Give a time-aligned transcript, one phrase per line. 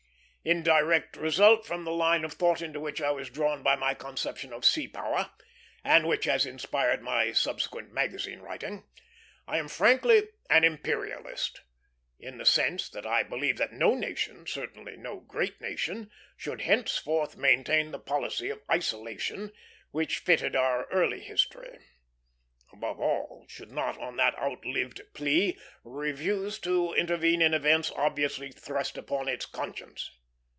[0.43, 3.93] In direct result from the line of thought into which I was drawn by my
[3.93, 5.29] conception of sea power,
[5.83, 8.83] and which has inspired my subsequent magazine writing,
[9.47, 11.61] I am frankly an imperialist,
[12.19, 17.37] in the sense that I believe that no nation, certainly no great nation, should henceforth
[17.37, 19.51] maintain the policy of isolation
[19.91, 21.77] which fitted our early history;
[22.73, 28.97] above all, should not on that outlived plea refuse to intervene in events obviously thrust
[28.97, 30.09] upon its conscience.